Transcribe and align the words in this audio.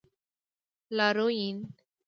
لاریون 0.97 1.69